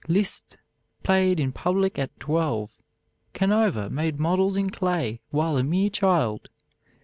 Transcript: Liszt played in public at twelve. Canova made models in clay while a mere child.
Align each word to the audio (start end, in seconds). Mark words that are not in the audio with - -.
Liszt 0.07 0.57
played 1.03 1.39
in 1.39 1.51
public 1.51 1.99
at 1.99 2.19
twelve. 2.19 2.79
Canova 3.35 3.87
made 3.91 4.19
models 4.19 4.57
in 4.57 4.71
clay 4.71 5.21
while 5.29 5.57
a 5.57 5.63
mere 5.63 5.91
child. 5.91 6.49